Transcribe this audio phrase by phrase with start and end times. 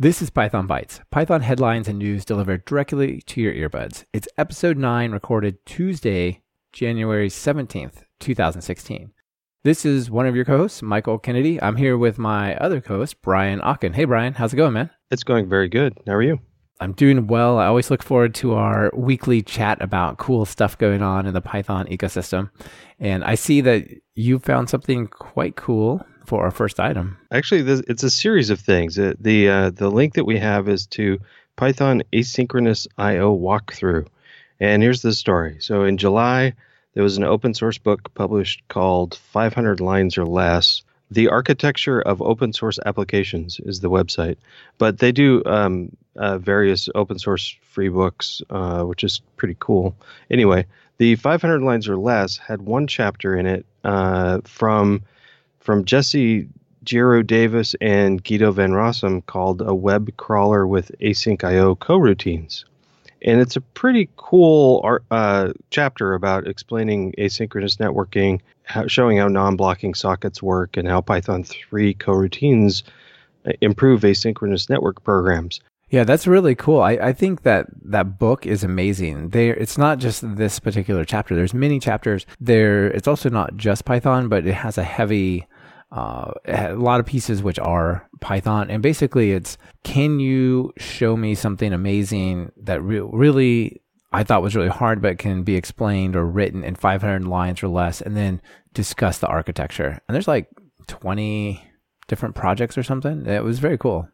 [0.00, 4.06] This is Python Bytes, Python headlines and news delivered directly to your earbuds.
[4.14, 6.42] It's episode 9, recorded Tuesday,
[6.72, 9.12] January 17th, 2016.
[9.62, 11.60] This is one of your co hosts, Michael Kennedy.
[11.60, 13.94] I'm here with my other co host, Brian Okken.
[13.94, 14.88] Hey, Brian, how's it going, man?
[15.10, 15.98] It's going very good.
[16.06, 16.40] How are you?
[16.80, 17.58] I'm doing well.
[17.58, 21.42] I always look forward to our weekly chat about cool stuff going on in the
[21.42, 22.48] Python ecosystem.
[22.98, 27.18] And I see that you found something quite cool for our first item.
[27.32, 28.96] Actually, this, it's a series of things.
[28.96, 31.18] Uh, the uh, the link that we have is to
[31.56, 34.06] Python asynchronous I/O walkthrough,
[34.60, 35.56] and here's the story.
[35.58, 36.54] So in July,
[36.94, 40.84] there was an open source book published called 500 Lines or Less.
[41.10, 44.36] The Architecture of Open Source Applications is the website,
[44.78, 49.96] but they do um, uh, various open source free books, uh, which is pretty cool.
[50.30, 50.64] Anyway,
[50.98, 55.02] the 500 Lines or Less had one chapter in it uh, from
[55.60, 56.48] from Jesse
[56.84, 62.64] Jiryu Davis and Guido van Rossum called A Web Crawler with Async IO Coroutines.
[63.22, 69.56] And it's a pretty cool uh, chapter about explaining asynchronous networking, how, showing how non
[69.56, 72.82] blocking sockets work, and how Python 3 coroutines
[73.44, 75.60] uh, improve asynchronous network programs.
[75.90, 76.80] Yeah, that's really cool.
[76.80, 79.30] I, I think that that book is amazing.
[79.30, 81.34] There, it's not just this particular chapter.
[81.34, 82.26] There's many chapters.
[82.38, 85.46] There, it's also not just Python, but it has a heavy
[85.92, 88.70] uh, a lot of pieces which are Python.
[88.70, 94.56] And basically, it's can you show me something amazing that re- really I thought was
[94.56, 98.40] really hard, but can be explained or written in 500 lines or less, and then
[98.74, 100.00] discuss the architecture.
[100.06, 100.48] And there's like
[100.88, 101.62] 20
[102.08, 103.26] different projects or something.
[103.26, 104.08] It was very cool.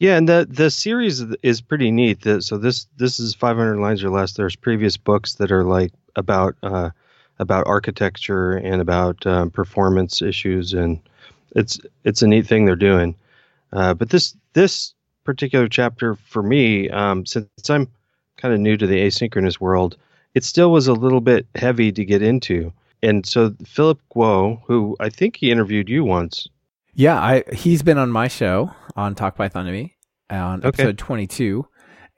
[0.00, 2.24] Yeah, and the the series is pretty neat.
[2.40, 4.32] So this this is 500 lines or less.
[4.32, 6.90] There's previous books that are like about uh,
[7.38, 10.98] about architecture and about um, performance issues, and
[11.54, 13.14] it's it's a neat thing they're doing.
[13.74, 17.88] Uh, but this this particular chapter for me, um, since I'm
[18.38, 19.98] kind of new to the asynchronous world,
[20.34, 22.72] it still was a little bit heavy to get into.
[23.02, 26.48] And so Philip Guo, who I think he interviewed you once.
[26.94, 29.96] Yeah, I he's been on my show on Talk Python to me
[30.28, 31.66] on episode 22,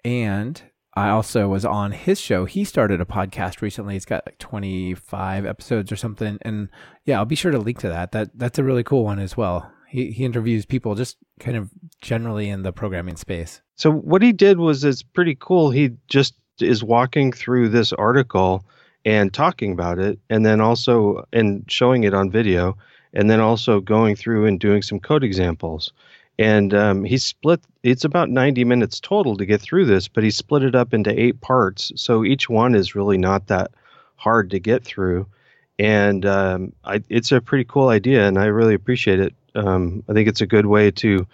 [0.05, 0.62] and
[0.94, 2.44] I also was on his show.
[2.44, 3.97] He started a podcast recently.
[3.97, 6.38] It's got like 25 episodes or something.
[6.43, 6.69] And
[7.06, 8.12] yeah, I'll be sure to link to that.
[8.12, 9.71] That that's a really cool one as well.
[9.88, 13.62] He he interviews people just kind of generally in the programming space.
[13.77, 15.71] So what he did was it's pretty cool.
[15.71, 18.66] He just is walking through this article
[19.05, 22.77] and talking about it and then also and showing it on video
[23.15, 25.93] and then also going through and doing some code examples.
[26.39, 30.31] And um, he split it's about 90 minutes total to get through this but he
[30.31, 31.93] split it up into eight parts.
[31.97, 33.71] So each one is really not that
[34.17, 35.27] hard to get through.
[35.78, 39.34] And um, I, it's a pretty cool idea and i really appreciate it.
[39.55, 41.27] Um, i think it's a good way to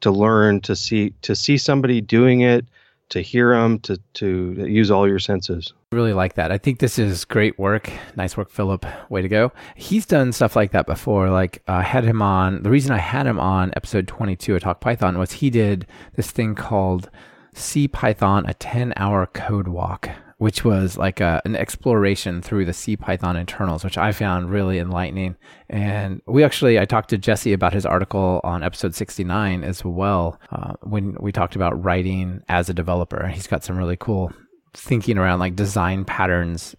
[0.00, 2.64] to learn to see to see somebody doing it
[3.10, 5.72] to hear them, to, to use all your senses.
[5.92, 6.50] Really like that.
[6.50, 7.90] I think this is great work.
[8.16, 8.84] Nice work, Philip.
[9.10, 9.52] Way to go.
[9.76, 11.30] He's done stuff like that before.
[11.30, 12.62] Like I uh, had him on.
[12.62, 16.30] The reason I had him on episode 22 of Talk Python was he did this
[16.30, 17.10] thing called
[17.54, 23.38] CPython, a 10 hour code walk which was like a, an exploration through the CPython
[23.38, 25.36] internals, which I found really enlightening.
[25.70, 30.38] And we actually, I talked to Jesse about his article on episode 69 as well,
[30.50, 33.26] uh, when we talked about writing as a developer.
[33.28, 34.32] He's got some really cool
[34.74, 36.76] thinking around like design patterns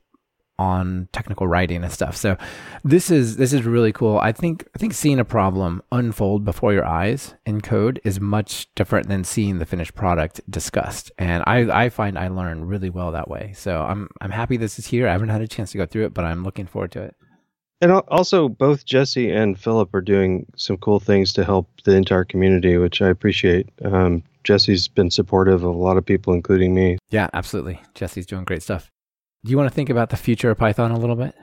[0.59, 2.15] on technical writing and stuff.
[2.15, 2.37] So
[2.83, 4.17] this is this is really cool.
[4.19, 8.73] I think I think seeing a problem unfold before your eyes in code is much
[8.75, 11.11] different than seeing the finished product discussed.
[11.17, 13.53] And I, I find I learn really well that way.
[13.55, 15.07] So I'm I'm happy this is here.
[15.07, 17.15] I haven't had a chance to go through it, but I'm looking forward to it.
[17.79, 22.23] And also both Jesse and Philip are doing some cool things to help the entire
[22.23, 23.69] community, which I appreciate.
[23.85, 26.97] Um, Jesse's been supportive of a lot of people, including me.
[27.09, 27.79] Yeah, absolutely.
[27.93, 28.89] Jesse's doing great stuff.
[29.47, 31.33] Do you want to think about the future of Python a little bit?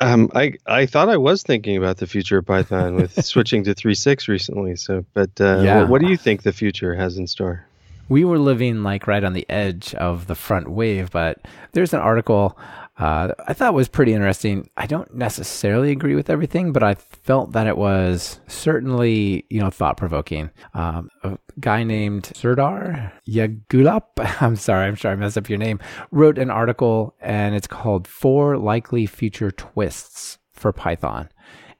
[0.00, 3.74] Um, I I thought I was thinking about the future of Python with switching to
[3.74, 4.76] 3.6 recently.
[4.76, 5.78] So, but uh, yeah.
[5.78, 7.64] what, what do you think the future has in store?
[8.10, 11.38] We were living like right on the edge of the front wave, but
[11.72, 12.58] there's an article
[12.98, 14.68] uh, I thought was pretty interesting.
[14.76, 19.70] I don't necessarily agree with everything, but I felt that it was certainly, you know,
[19.70, 20.50] thought provoking.
[20.74, 24.02] Um, a guy named Serdar Yagulap,
[24.42, 25.78] I'm sorry, I'm sure I messed up your name,
[26.10, 31.28] wrote an article and it's called Four Likely Future Twists for Python.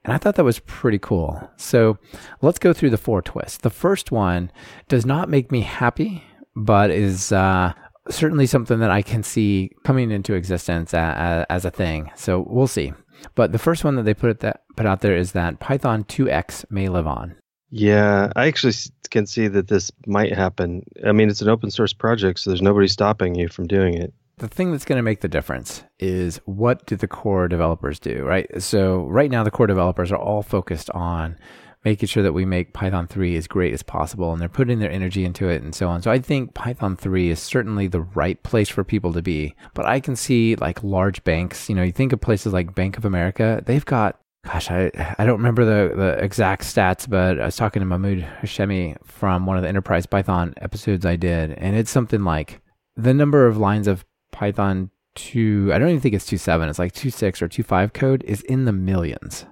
[0.05, 1.51] And I thought that was pretty cool.
[1.57, 1.99] So
[2.41, 3.59] let's go through the four twists.
[3.59, 4.53] The first one
[4.87, 6.23] does not make me happy,
[6.55, 7.73] but is uh,
[8.11, 12.11] certainly something that I can see coming into existence as, as a thing.
[12.15, 12.93] So we'll see.
[13.35, 16.65] But the first one that they put that put out there is that Python 2x
[16.71, 17.37] may live on.
[17.71, 18.75] Yeah, I actually
[19.11, 20.85] can see that this might happen.
[21.05, 24.15] I mean, it's an open source project, so there's nobody stopping you from doing it.
[24.39, 28.23] The thing that's going to make the difference is what do the core developers do,
[28.25, 28.63] right?
[28.63, 31.37] So right now the core developers are all focused on
[31.85, 34.91] making sure that we make Python 3 as great as possible and they're putting their
[34.91, 36.03] energy into it and so on.
[36.03, 39.55] So I think Python 3 is certainly the right place for people to be.
[39.75, 42.99] But I can see like large banks, you know, you think of places like Bank
[42.99, 47.47] of America, they've got gosh, I, I don't remember the, the exact stats, but I
[47.47, 51.77] was talking to Mahmoud Hashemi from one of the enterprise Python episodes I did, and
[51.77, 52.61] it's something like
[52.97, 56.93] the number of lines of Python 2, I don't even think it's 2.7, it's like
[56.93, 59.45] 2.6 or 2.5 code is in the millions.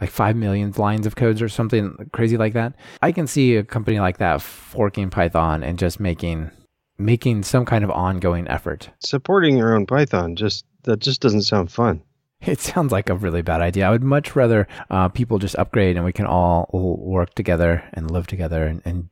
[0.00, 2.74] Like 5 million lines of codes or something crazy like that.
[3.02, 6.50] I can see a company like that forking Python and just making
[6.98, 8.90] making some kind of ongoing effort.
[9.00, 12.02] Supporting your own Python just that just doesn't sound fun.
[12.42, 13.86] It sounds like a really bad idea.
[13.86, 18.10] I would much rather uh, people just upgrade and we can all work together and
[18.10, 19.10] live together and, and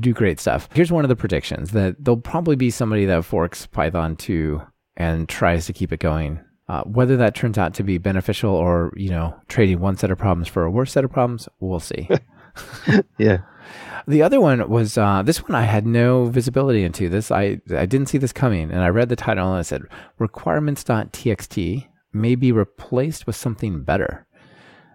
[0.00, 0.68] do great stuff.
[0.72, 4.62] Here's one of the predictions that there'll probably be somebody that forks Python 2
[4.96, 6.40] and tries to keep it going.
[6.72, 10.16] Uh, whether that turns out to be beneficial or, you know, trading one set of
[10.16, 12.08] problems for a worse set of problems, we'll see.
[13.18, 13.42] yeah.
[14.06, 17.10] The other one was uh, this one I had no visibility into.
[17.10, 19.82] This I I didn't see this coming, and I read the title and I said
[20.18, 24.26] requirements.txt may be replaced with something better.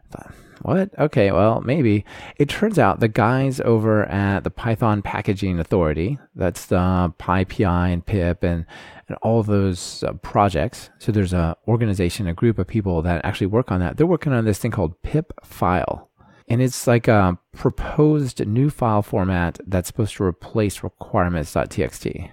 [0.09, 0.33] Thought,
[0.63, 0.97] what?
[0.97, 2.05] Okay, well, maybe.
[2.37, 8.03] It turns out the guys over at the Python Packaging Authority, that's the PyPI and
[8.03, 8.65] pip and,
[9.07, 10.89] and all those uh, projects.
[10.99, 13.97] So there's a organization, a group of people that actually work on that.
[13.97, 16.09] They're working on this thing called pip file.
[16.49, 22.29] And it's like a proposed new file format that's supposed to replace requirements.txt.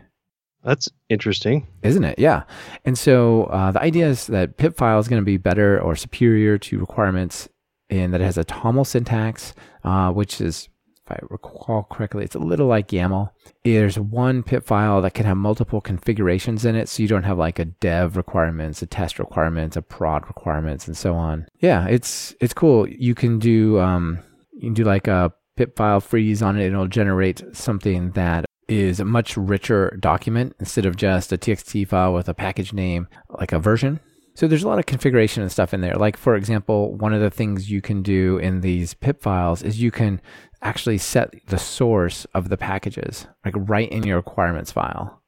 [0.63, 1.67] That's interesting.
[1.83, 2.19] Isn't it?
[2.19, 2.45] Yeah.
[2.85, 5.95] And so uh, the idea is that pip file is going to be better or
[5.95, 7.49] superior to requirements
[7.91, 9.53] in that it has a TOML syntax,
[9.85, 10.69] uh, which is,
[11.07, 13.31] if I recall correctly, it's a little like YAML.
[13.65, 17.39] There's one pip file that can have multiple configurations in it, so you don't have
[17.39, 21.47] like a dev requirements, a test requirements, a prod requirements, and so on.
[21.61, 22.89] Yeah, it's it's cool.
[22.89, 24.21] You can do um,
[24.53, 26.67] you can do like a pip file freeze on it.
[26.67, 31.87] And it'll generate something that is a much richer document instead of just a txt
[31.89, 34.01] file with a package name, like a version.
[34.35, 35.95] So there's a lot of configuration and stuff in there.
[35.95, 39.81] Like for example, one of the things you can do in these pip files is
[39.81, 40.21] you can
[40.61, 45.21] actually set the source of the packages, like right in your requirements file.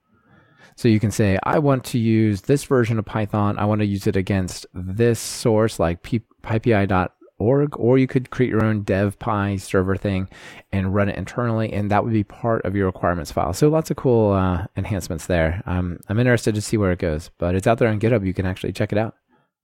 [0.75, 3.59] So you can say, I want to use this version of Python.
[3.59, 6.75] I want to use it against this source, like pypi
[7.39, 10.29] org, or you could create your own devpi server thing
[10.73, 13.53] and run it internally, and that would be part of your requirements file.
[13.53, 15.63] So lots of cool uh, enhancements there.
[15.67, 18.27] Um, I'm interested to see where it goes, but it's out there on GitHub.
[18.27, 19.15] You can actually check it out.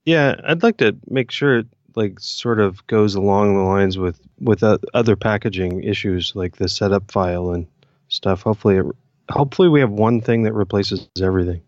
[0.05, 4.21] Yeah, I'd like to make sure it like sort of goes along the lines with
[4.41, 7.67] with uh, other packaging issues like the setup file and
[8.09, 8.43] stuff.
[8.43, 8.87] Hopefully, it,
[9.31, 11.63] hopefully we have one thing that replaces everything.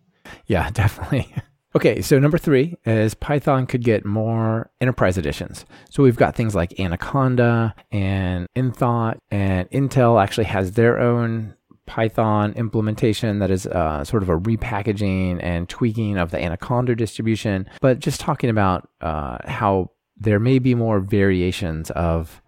[0.47, 1.33] Yeah, definitely.
[1.76, 5.67] Okay, so number three is Python could get more enterprise editions.
[5.91, 11.55] So we've got things like Anaconda and Enthought, and Intel actually has their own
[11.87, 17.69] Python implementation that is uh, sort of a repackaging and tweaking of the Anaconda distribution.
[17.81, 22.41] But just talking about uh, how there may be more variations of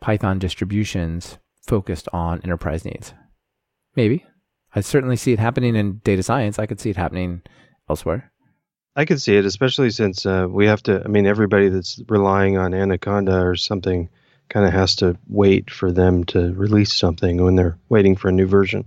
[0.00, 3.14] Python distributions focused on enterprise needs.
[3.96, 4.26] Maybe.
[4.74, 6.58] I certainly see it happening in data science.
[6.58, 7.40] I could see it happening
[7.88, 8.30] elsewhere.
[8.96, 11.02] I could see it, especially since uh, we have to.
[11.04, 14.08] I mean, everybody that's relying on Anaconda or something
[14.48, 18.32] kind of has to wait for them to release something when they're waiting for a
[18.32, 18.84] new version.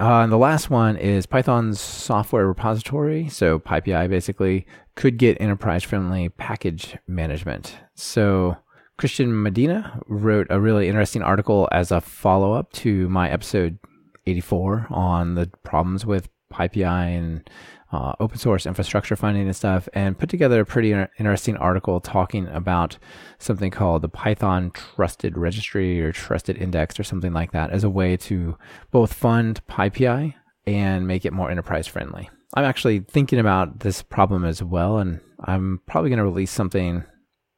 [0.00, 3.28] Uh, and the last one is Python's software repository.
[3.28, 7.76] So PyPI basically could get enterprise friendly package management.
[7.94, 8.56] So
[8.98, 13.78] Christian Medina wrote a really interesting article as a follow up to my episode
[14.26, 17.50] 84 on the problems with PyPI and
[17.92, 22.48] uh, open source infrastructure funding and stuff, and put together a pretty interesting article talking
[22.48, 22.98] about
[23.38, 27.90] something called the Python Trusted Registry or Trusted Index or something like that as a
[27.90, 28.56] way to
[28.90, 30.34] both fund PyPI
[30.66, 32.30] and make it more enterprise friendly.
[32.54, 37.04] I'm actually thinking about this problem as well, and I'm probably going to release something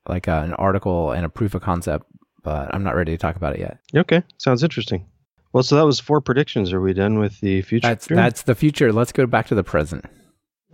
[0.08, 2.06] like a, an article and a proof of concept,
[2.42, 3.78] but I'm not ready to talk about it yet.
[3.94, 5.06] Okay, sounds interesting.
[5.56, 6.70] Well, so that was four predictions.
[6.74, 7.88] Are we done with the future?
[7.88, 8.92] That's that's the future.
[8.92, 10.04] Let's go back to the present.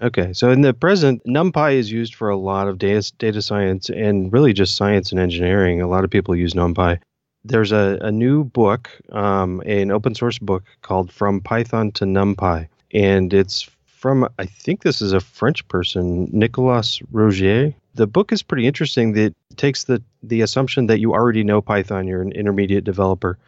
[0.02, 3.90] Okay, so in the present, NumPy is used for a lot of data, data science
[3.90, 5.80] and really just science and engineering.
[5.80, 6.98] A lot of people use NumPy.
[7.44, 12.66] There's a, a new book, um, an open source book called From Python to NumPy,
[12.92, 17.72] and it's from, I think this is a French person, Nicolas Rougier.
[17.94, 19.16] The book is pretty interesting.
[19.16, 23.38] It takes the, the assumption that you already know Python, you're an intermediate developer,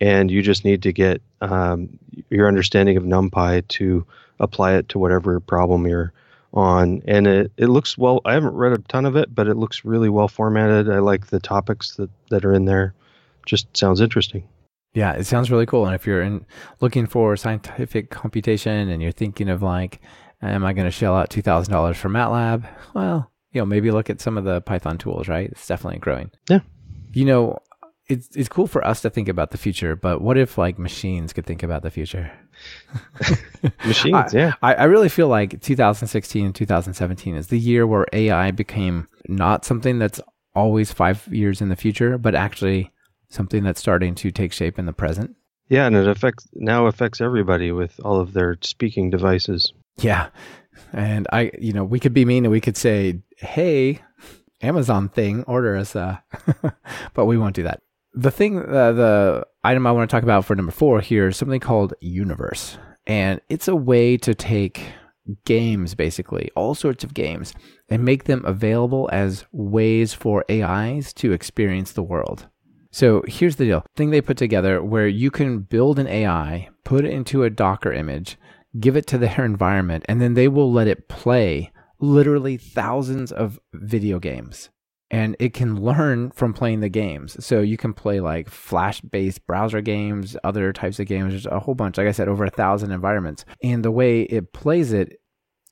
[0.00, 1.98] and you just need to get um,
[2.30, 4.06] your understanding of NumPy to
[4.40, 6.12] apply it to whatever problem you're
[6.54, 7.02] on.
[7.06, 9.84] And it, it looks well, I haven't read a ton of it, but it looks
[9.84, 10.90] really well formatted.
[10.90, 12.94] I like the topics that, that are in there.
[13.46, 14.48] Just sounds interesting.
[14.94, 15.86] Yeah, it sounds really cool.
[15.86, 16.44] And if you're in
[16.80, 20.00] looking for scientific computation and you're thinking of like,
[20.42, 22.68] am I going to shell out two thousand dollars for MATLAB?
[22.94, 25.28] Well, you know, maybe look at some of the Python tools.
[25.28, 26.30] Right, it's definitely growing.
[26.50, 26.60] Yeah.
[27.14, 27.58] You know,
[28.08, 31.32] it's it's cool for us to think about the future, but what if like machines
[31.32, 32.30] could think about the future?
[33.84, 34.52] machines, I, yeah.
[34.62, 39.64] I, I really feel like 2016 and 2017 is the year where AI became not
[39.64, 40.20] something that's
[40.54, 42.90] always five years in the future, but actually
[43.28, 45.36] something that's starting to take shape in the present.
[45.68, 49.72] Yeah, and it affects now affects everybody with all of their speaking devices.
[49.98, 50.28] Yeah.
[50.92, 54.00] And I, you know, we could be mean and we could say, "Hey,
[54.60, 56.22] Amazon thing, order us a,"
[57.14, 57.80] but we won't do that.
[58.14, 61.36] The thing, uh, the item I want to talk about for number four here is
[61.36, 64.92] something called Universe, and it's a way to take
[65.44, 67.54] games, basically all sorts of games,
[67.88, 72.48] and make them available as ways for AIs to experience the world.
[72.90, 77.06] So here's the deal thing they put together where you can build an AI, put
[77.06, 78.36] it into a Docker image,
[78.78, 83.58] give it to their environment, and then they will let it play literally thousands of
[83.72, 84.68] video games.
[85.12, 87.44] And it can learn from playing the games.
[87.44, 91.32] So you can play like flash based browser games, other types of games.
[91.32, 93.44] There's a whole bunch, like I said, over a thousand environments.
[93.62, 95.20] And the way it plays it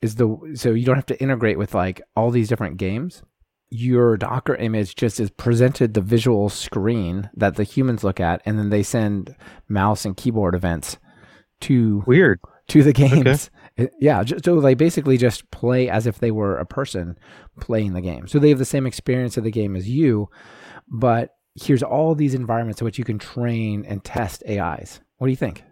[0.02, 3.22] is the so you don't have to integrate with like all these different games
[3.70, 8.58] your Docker image just is presented the visual screen that the humans look at, and
[8.58, 9.34] then they send
[9.68, 10.98] mouse and keyboard events
[11.60, 13.26] to weird to the games.
[13.26, 13.56] Okay.
[13.98, 17.18] Yeah, so they basically just play as if they were a person
[17.60, 18.26] playing the game.
[18.26, 20.28] So they have the same experience of the game as you,
[20.88, 25.00] but here's all these environments in which you can train and test AIs.
[25.18, 25.64] What do you think?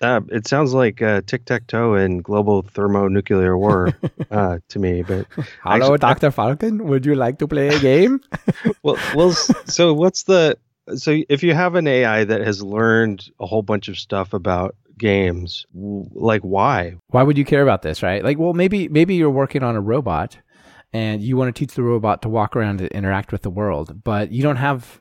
[0.00, 3.92] Uh, it sounds like uh, tic tac toe and global thermonuclear war
[4.30, 5.02] uh, to me.
[5.02, 5.26] But
[5.62, 6.82] hello, Doctor Falken.
[6.82, 8.20] Would you like to play a game?
[8.82, 9.30] well, well.
[9.30, 10.58] So what's the
[10.96, 14.74] so if you have an AI that has learned a whole bunch of stuff about
[14.98, 16.96] games, like why?
[17.08, 18.22] Why would you care about this, right?
[18.22, 20.38] Like, well, maybe maybe you're working on a robot
[20.92, 24.04] and you want to teach the robot to walk around and interact with the world,
[24.04, 25.00] but you don't have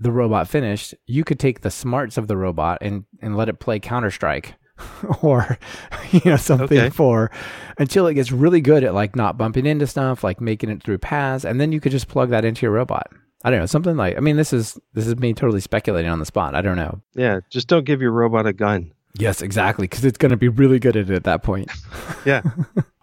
[0.00, 3.60] the robot finished, you could take the smarts of the robot and, and let it
[3.60, 4.54] play Counter Strike
[5.22, 5.58] or
[6.10, 6.90] you know something okay.
[6.90, 7.30] for
[7.78, 10.98] until it gets really good at like not bumping into stuff, like making it through
[10.98, 13.08] paths, and then you could just plug that into your robot.
[13.44, 16.18] I don't know, something like I mean this is this is me totally speculating on
[16.18, 16.54] the spot.
[16.54, 17.00] I don't know.
[17.14, 18.92] Yeah, just don't give your robot a gun.
[19.18, 21.70] Yes, exactly, because it's going to be really good at it at that point.
[22.24, 22.42] yeah.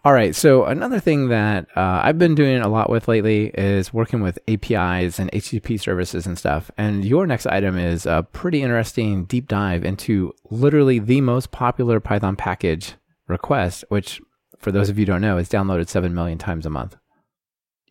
[0.05, 0.33] All right.
[0.33, 4.39] So another thing that uh, I've been doing a lot with lately is working with
[4.47, 6.71] APIs and HTTP services and stuff.
[6.77, 11.99] And your next item is a pretty interesting deep dive into literally the most popular
[11.99, 12.93] Python package
[13.27, 14.21] request, which,
[14.57, 16.95] for those of you who don't know, is downloaded seven million times a month.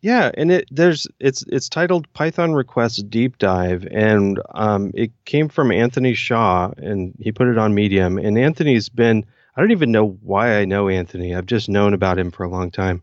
[0.01, 5.49] Yeah, and it there's it's it's titled Python Requests Deep Dive, and um, it came
[5.49, 8.17] from Anthony Shaw, and he put it on Medium.
[8.17, 9.25] And Anthony's been
[9.55, 11.33] I don't even know why I know Anthony.
[11.33, 13.01] I've just known about him for a long time.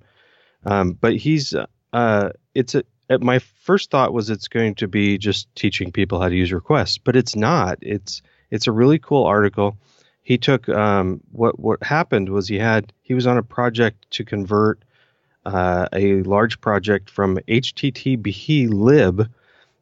[0.65, 1.53] Um, but he's
[1.93, 2.85] uh, it's a
[3.21, 6.99] my first thought was it's going to be just teaching people how to use requests,
[6.99, 7.79] but it's not.
[7.83, 9.77] It's it's a really cool article.
[10.23, 14.25] He took um, what what happened was he had he was on a project to
[14.25, 14.85] convert
[15.45, 19.31] uh, a large project from HTTP lib,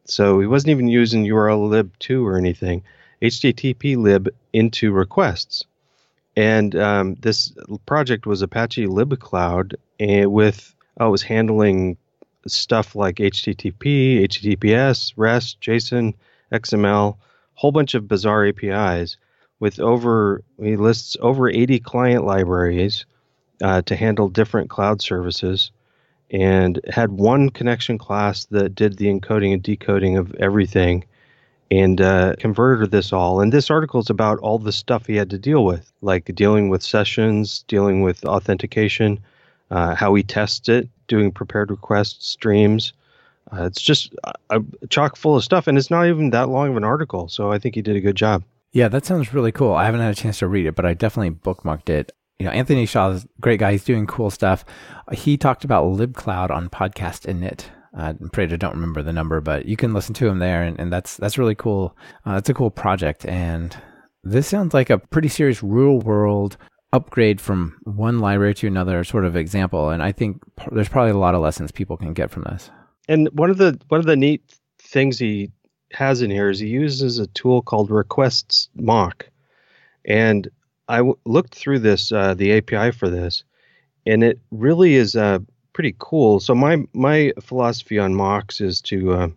[0.05, 2.83] so he wasn't even using URL lib two or anything,
[3.21, 5.65] HTTP lib into requests.
[6.35, 7.53] And um, this
[7.85, 11.97] project was Apache libcloud and with oh, it was handling
[12.47, 16.13] stuff like HTTP, HTTPS, REST, JSON,
[16.51, 17.17] XML,
[17.55, 19.17] whole bunch of bizarre APIs
[19.59, 23.05] with over he lists over 80 client libraries
[23.61, 25.71] uh, to handle different cloud services
[26.31, 31.05] and had one connection class that did the encoding and decoding of everything
[31.69, 33.41] and uh, converted this all.
[33.41, 36.69] And this article is about all the stuff he had to deal with, like dealing
[36.69, 39.19] with sessions, dealing with authentication,
[39.71, 42.93] uh, how he tests it, doing prepared requests, streams.
[43.51, 46.69] Uh, it's just a, a chock full of stuff, and it's not even that long
[46.69, 47.27] of an article.
[47.27, 48.43] So I think he did a good job.
[48.71, 49.73] Yeah, that sounds really cool.
[49.73, 52.11] I haven't had a chance to read it, but I definitely bookmarked it.
[52.39, 53.73] You know, Anthony Shaw is a great guy.
[53.73, 54.65] He's doing cool stuff.
[55.11, 59.65] He talked about libcloud on podcast init I'm afraid I don't remember the number, but
[59.65, 61.95] you can listen to him there, and, and that's that's really cool.
[62.25, 63.75] Uh, it's a cool project, and
[64.23, 66.57] this sounds like a pretty serious real world
[66.91, 69.89] upgrade from one library to another sort of example.
[69.89, 72.71] And I think there's probably a lot of lessons people can get from this.
[73.07, 74.41] And one of the one of the neat
[74.79, 75.51] things he
[75.91, 79.29] has in here is he uses a tool called requests mock,
[80.05, 80.49] and
[80.93, 83.43] I w- looked through this uh, the API for this,
[84.05, 85.39] and it really is uh,
[85.73, 86.39] pretty cool.
[86.39, 89.27] So my my philosophy on mocks is to uh,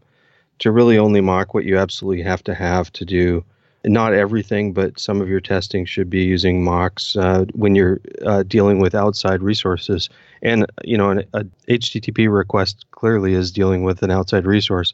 [0.59, 3.43] to really only mock what you absolutely have to have to do
[3.87, 8.43] not everything, but some of your testing should be using mocks uh, when you're uh,
[8.43, 10.11] dealing with outside resources.
[10.43, 14.93] And you know, an, a HTTP request clearly is dealing with an outside resource,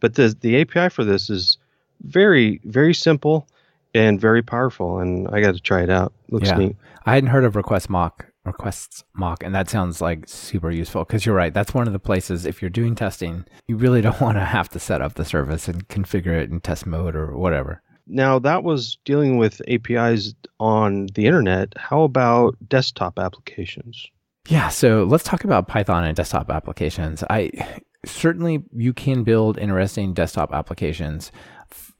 [0.00, 1.58] but the the API for this is
[2.02, 3.48] very very simple
[3.94, 4.98] and very powerful.
[4.98, 6.12] And I got to try it out.
[6.30, 6.56] Looks yeah.
[6.56, 6.76] neat.
[7.06, 11.24] I hadn't heard of request mock requests mock and that sounds like super useful because
[11.24, 14.36] you're right that's one of the places if you're doing testing you really don't want
[14.36, 17.80] to have to set up the service and configure it in test mode or whatever
[18.06, 21.72] now, that was dealing with APIs on the internet.
[21.76, 24.06] How about desktop applications?
[24.48, 27.24] Yeah, so let's talk about Python and desktop applications.
[27.30, 27.50] I
[28.04, 31.32] certainly you can build interesting desktop applications.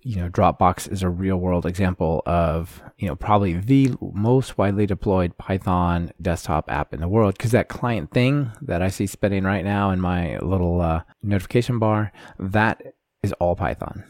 [0.06, 4.84] You know, Dropbox is a real world example of, you know, probably the most widely
[4.84, 9.44] deployed Python desktop app in the world because that client thing that I see spinning
[9.44, 12.82] right now in my little uh, notification bar, that
[13.22, 14.04] is all Python.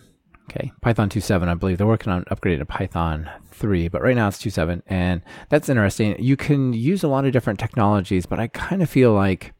[0.51, 4.27] Okay, Python 2.7, I believe they're working on upgrading to Python 3, but right now
[4.27, 6.21] it's 2.7, and that's interesting.
[6.23, 9.55] You can use a lot of different technologies, but I kind of feel like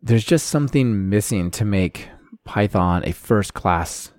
[0.00, 2.08] there's just something missing to make
[2.44, 4.11] Python a first class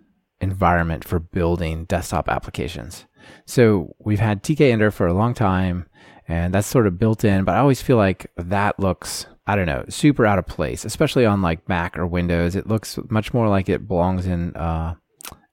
[0.43, 3.05] environment for building desktop applications.
[3.45, 5.87] So we've had tkinter for a long time,
[6.27, 9.65] and that's sort of built in, but I always feel like that looks I don't
[9.65, 12.55] know, super out of place, especially on like Mac or Windows.
[12.55, 14.95] It looks much more like it belongs in uh,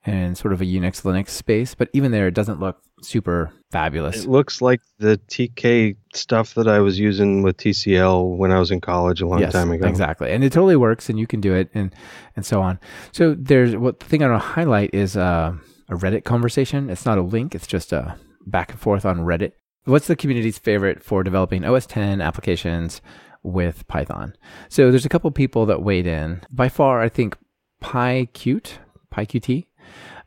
[0.06, 4.24] and sort of a Unix Linux space, but even there, it doesn't look super fabulous.
[4.24, 8.70] It looks like the TK stuff that I was using with TCL when I was
[8.70, 9.86] in college a long yes, time ago.
[9.86, 11.94] Exactly, and it totally works, and you can do it, and
[12.36, 12.78] and so on.
[13.12, 15.54] So there's what the thing I want to highlight is uh,
[15.88, 16.90] a Reddit conversation.
[16.90, 19.52] It's not a link; it's just a back and forth on Reddit.
[19.84, 23.00] What's the community's favorite for developing OS 10 applications
[23.42, 24.36] with Python?
[24.68, 26.42] So there's a couple people that weighed in.
[26.50, 27.36] By far, I think
[27.82, 28.72] PyQt,
[29.12, 29.66] PyQt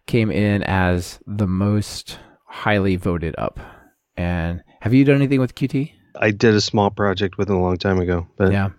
[0.08, 2.18] came in as the most
[2.54, 3.60] highly voted up.
[4.16, 5.92] And have you done anything with Qt?
[6.16, 8.28] I did a small project with it a long time ago.
[8.38, 8.70] But yeah,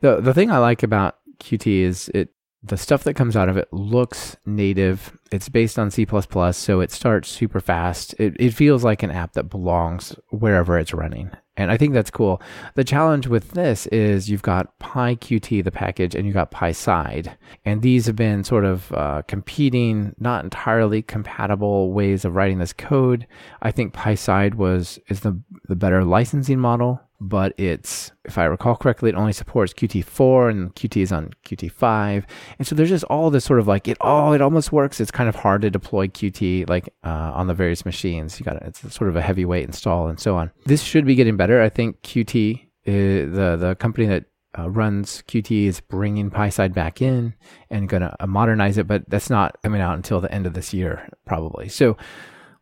[0.00, 2.30] the the thing I like about Qt is it
[2.62, 5.16] the stuff that comes out of it looks native.
[5.32, 8.14] It's based on C++, so it starts super fast.
[8.18, 11.30] It, it feels like an app that belongs wherever it's running.
[11.60, 12.40] And I think that's cool.
[12.74, 17.36] The challenge with this is you've got PyQt, the package, and you've got PySide.
[17.66, 22.72] And these have been sort of uh, competing, not entirely compatible ways of writing this
[22.72, 23.26] code.
[23.60, 28.76] I think PySide was is the, the better licensing model but it's, if I recall
[28.76, 32.24] correctly, it only supports Qt4 and Qt is on Qt5.
[32.58, 35.00] And so there's just all this sort of like, it all, it almost works.
[35.00, 38.40] It's kind of hard to deploy Qt like uh, on the various machines.
[38.40, 40.50] You got it's sort of a heavyweight install and so on.
[40.64, 41.60] This should be getting better.
[41.60, 44.24] I think Qt, is, the, the company that
[44.58, 47.34] uh, runs Qt is bringing PySide back in
[47.68, 50.54] and going to uh, modernize it, but that's not coming out until the end of
[50.54, 51.68] this year, probably.
[51.68, 51.96] So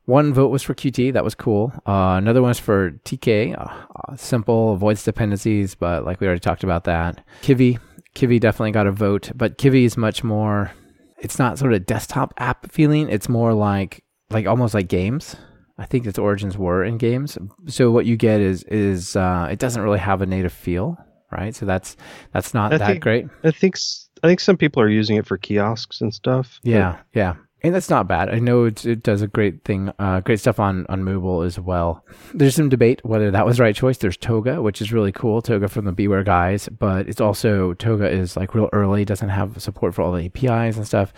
[0.08, 1.12] one vote was for Qt.
[1.12, 1.70] That was cool.
[1.86, 3.54] Uh, another one was for TK.
[3.54, 7.22] Uh, uh, simple, avoids dependencies, but like we already talked about that.
[7.42, 7.78] Kivy.
[8.14, 10.72] Kivy definitely got a vote, but Kivy is much more,
[11.18, 13.10] it's not sort of desktop app feeling.
[13.10, 15.36] It's more like, like almost like games.
[15.76, 17.36] I think its origins were in games.
[17.66, 20.96] So what you get is, is, uh, it doesn't really have a native feel,
[21.30, 21.54] right?
[21.54, 21.98] So that's,
[22.32, 23.26] that's not I that think, great.
[23.44, 23.76] I think,
[24.22, 26.60] I think some people are using it for kiosks and stuff.
[26.62, 26.96] Yeah.
[27.12, 28.28] Yeah and that's not bad.
[28.28, 32.04] I know it does a great thing, uh, great stuff on on mobile as well.
[32.32, 33.98] There's some debate whether that was the right choice.
[33.98, 35.42] There's Toga, which is really cool.
[35.42, 39.60] Toga from the BeeWare guys, but it's also Toga is like real early, doesn't have
[39.60, 41.12] support for all the APIs and stuff.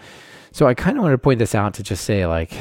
[0.53, 2.53] So I kind of want to point this out to just say like,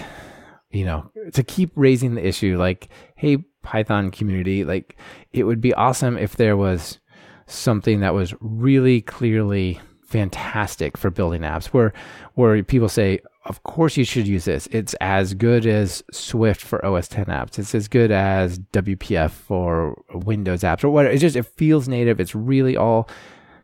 [0.71, 4.97] you know, to keep raising the issue, like, hey, Python community, like,
[5.33, 6.99] it would be awesome if there was
[7.47, 11.93] something that was really clearly fantastic for building apps where
[12.33, 14.67] where people say of course you should use this.
[14.71, 17.57] It's as good as Swift for OS 10 apps.
[17.57, 21.13] It's as good as WPF for Windows apps or whatever.
[21.13, 22.19] It just it feels native.
[22.19, 23.09] It's really all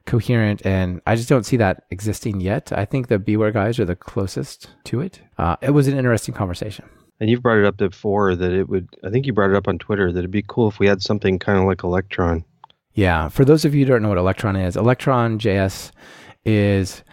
[0.05, 2.71] coherent, and I just don't see that existing yet.
[2.71, 5.21] I think the BeeWare guys are the closest to it.
[5.37, 6.85] Uh, it was an interesting conversation.
[7.19, 8.89] And you've brought it up before that it would.
[9.03, 11.01] I think you brought it up on Twitter that it'd be cool if we had
[11.01, 12.43] something kind of like Electron.
[12.93, 15.91] Yeah, for those of you who don't know what Electron is, Electron JS
[16.45, 17.03] is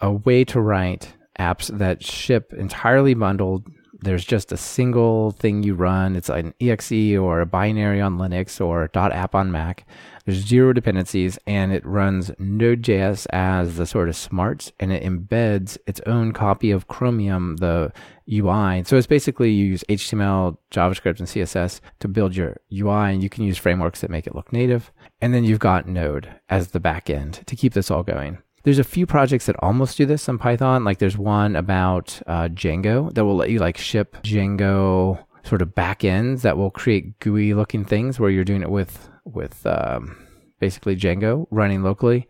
[0.00, 3.66] a way to write apps that ship entirely bundled
[4.00, 6.16] there's just a single thing you run.
[6.16, 9.86] It's an exe or a binary on Linux or .app on Mac.
[10.24, 15.78] There's zero dependencies and it runs Node.js as the sort of smarts and it embeds
[15.86, 17.92] its own copy of Chromium, the
[18.30, 18.82] UI.
[18.84, 23.28] So it's basically you use HTML, JavaScript, and CSS to build your UI and you
[23.28, 24.92] can use frameworks that make it look native.
[25.20, 28.38] And then you've got Node as the backend to keep this all going.
[28.66, 30.82] There's a few projects that almost do this in Python.
[30.82, 35.68] Like there's one about uh, Django that will let you like ship Django sort of
[35.68, 40.16] backends that will create GUI looking things where you're doing it with with um,
[40.58, 42.26] basically Django running locally.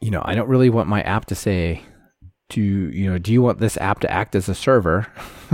[0.00, 1.84] You know, I don't really want my app to say,
[2.48, 3.18] "Do you know?
[3.18, 5.06] Do you want this app to act as a server?"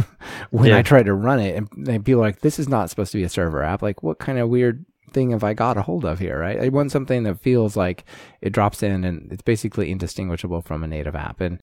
[0.53, 0.79] when yeah.
[0.79, 3.19] I try to run it, and, and people are like, "This is not supposed to
[3.19, 6.05] be a server app." Like, what kind of weird thing have I got a hold
[6.05, 6.61] of here, right?
[6.61, 8.05] I want something that feels like
[8.41, 11.41] it drops in and it's basically indistinguishable from a native app.
[11.41, 11.61] And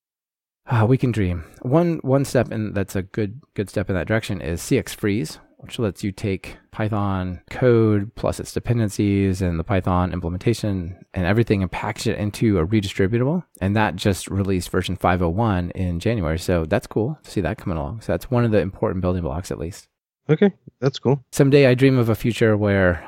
[0.67, 1.43] uh, we can dream.
[1.61, 5.79] One one step in that's a good good step in that direction is cx_Freeze, which
[5.79, 11.71] lets you take Python code plus its dependencies and the Python implementation and everything and
[11.71, 13.43] package it into a redistributable.
[13.59, 16.39] And that just released version 501 in January.
[16.39, 18.01] So that's cool to see that coming along.
[18.01, 19.87] So that's one of the important building blocks, at least.
[20.29, 21.23] Okay, that's cool.
[21.31, 23.07] Someday I dream of a future where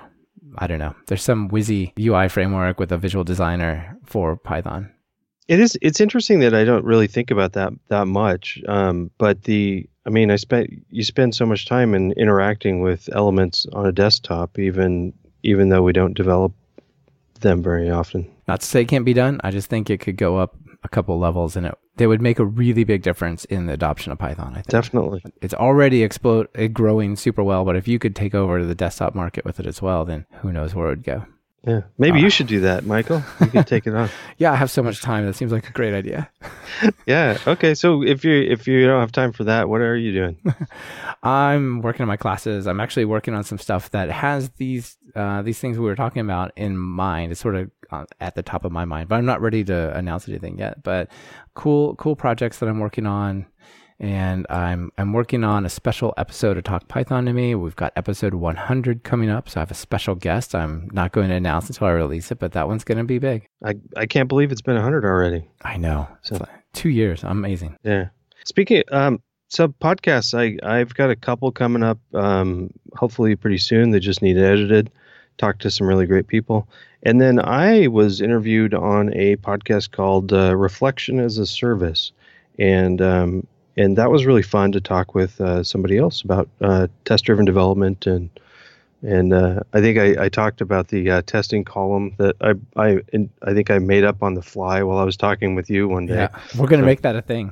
[0.57, 0.95] I don't know.
[1.07, 4.91] There's some WYSI UI framework with a visual designer for Python.
[5.47, 5.77] It is.
[5.81, 8.61] It's interesting that I don't really think about that that much.
[8.67, 13.09] Um, but the, I mean, I spent you spend so much time in interacting with
[13.13, 15.13] elements on a desktop, even
[15.43, 16.53] even though we don't develop
[17.41, 18.29] them very often.
[18.47, 19.41] Not to say it can't be done.
[19.43, 22.39] I just think it could go up a couple levels and it they would make
[22.39, 24.53] a really big difference in the adoption of Python.
[24.53, 28.63] I think definitely it's already explode growing super well, but if you could take over
[28.63, 31.25] the desktop market with it as well, then who knows where it would go.
[31.65, 33.23] Yeah, maybe uh, you should do that, Michael.
[33.39, 34.09] You can take it on.
[34.37, 35.25] yeah, I have so much time.
[35.25, 36.29] That seems like a great idea.
[37.05, 37.37] yeah.
[37.47, 37.73] Okay.
[37.73, 40.37] So if you if you don't have time for that, what are you doing?
[41.23, 42.67] I'm working on my classes.
[42.67, 46.19] I'm actually working on some stuff that has these uh, these things we were talking
[46.19, 47.31] about in mind.
[47.31, 49.95] It's sort of uh, at the top of my mind, but I'm not ready to
[49.97, 50.83] announce anything yet.
[50.83, 51.09] But
[51.53, 53.45] cool cool projects that I'm working on
[54.03, 57.55] and I'm I'm working on a special episode of Talk Python to me.
[57.55, 60.53] We've got episode 100 coming up, so I have a special guest.
[60.53, 63.17] I'm not going to announce until I release it, but that one's going to be
[63.17, 63.45] big.
[63.63, 65.47] I I can't believe it's been 100 already.
[65.61, 66.09] I know.
[66.21, 67.77] So like two years, amazing.
[67.83, 68.09] Yeah.
[68.43, 71.99] Speaking um so podcasts, I I've got a couple coming up.
[72.13, 73.91] Um, hopefully pretty soon.
[73.91, 74.91] They just need edited.
[75.37, 76.67] Talk to some really great people,
[77.03, 82.11] and then I was interviewed on a podcast called uh, Reflection as a Service,
[82.59, 86.87] and um, and that was really fun to talk with uh, somebody else about uh,
[87.05, 88.29] test-driven development and
[89.01, 92.99] and uh, I think I, I, talked about the uh, testing column that I I
[93.41, 96.05] I think I made up on the fly while I was talking with you one
[96.05, 96.15] day.
[96.15, 97.51] Yeah, we're gonna so, make that a thing.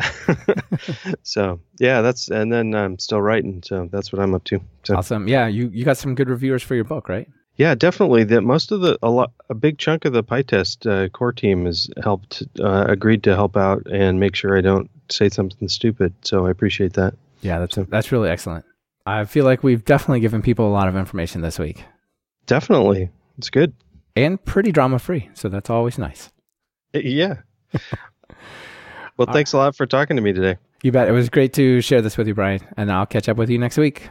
[1.22, 4.60] so yeah, that's and then I'm still writing, so that's what I'm up to.
[4.82, 4.96] So.
[4.96, 5.28] Awesome.
[5.28, 7.28] Yeah, you you got some good reviewers for your book, right?
[7.58, 8.22] Yeah, definitely.
[8.24, 11.66] That most of the a lot a big chunk of the PyTest uh, core team
[11.66, 16.14] has helped uh, agreed to help out and make sure I don't say something stupid.
[16.22, 17.14] So I appreciate that.
[17.42, 18.64] Yeah, that's that's really excellent.
[19.04, 21.84] I feel like we've definitely given people a lot of information this week.
[22.46, 23.74] Definitely, it's good
[24.14, 25.28] and pretty drama free.
[25.34, 26.30] So that's always nice.
[26.94, 27.38] Yeah.
[29.16, 30.58] well, thanks a lot for talking to me today.
[30.82, 31.08] You bet.
[31.08, 33.58] It was great to share this with you, Brian, and I'll catch up with you
[33.58, 34.10] next week.